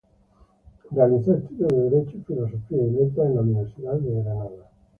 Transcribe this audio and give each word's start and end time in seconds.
Realizó 0.89 1.35
estudios 1.35 1.69
de 1.69 1.77
derecho 1.91 2.17
y 2.17 2.21
filosofía 2.21 2.81
y 2.81 2.89
letras 2.89 3.27
en 3.27 3.35
la 3.35 3.41
Universidad 3.41 3.93
de 3.99 4.23
Granada. 4.23 4.69